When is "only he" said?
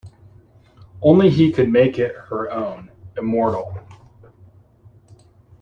1.03-1.51